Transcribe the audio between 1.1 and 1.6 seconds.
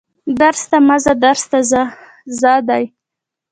درس ته